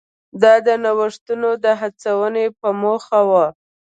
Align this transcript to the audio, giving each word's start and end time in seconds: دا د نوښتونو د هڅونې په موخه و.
دا 0.41 0.53
د 0.67 0.69
نوښتونو 0.83 1.49
د 1.63 1.65
هڅونې 1.81 2.45
په 2.59 2.69
موخه 2.81 3.19
و. 3.29 3.31